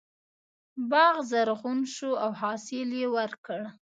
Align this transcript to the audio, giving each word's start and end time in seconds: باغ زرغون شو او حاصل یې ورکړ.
باغ 0.91 1.15
زرغون 1.31 1.79
شو 1.93 2.11
او 2.23 2.31
حاصل 2.41 2.89
یې 2.99 3.07
ورکړ. 3.15 3.59